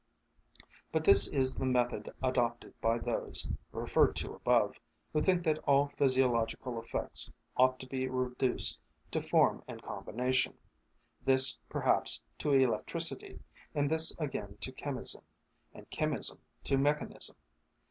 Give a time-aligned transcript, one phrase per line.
[0.91, 4.81] But this is the method adopted by those, referred to above,
[5.13, 8.79] who think that all physiological effects ought to be reduced
[9.11, 10.57] to form and combination,
[11.23, 13.41] this, perhaps, to electricity,
[13.75, 15.21] and this again to chemism,
[15.71, 17.35] and chemism to mechanism.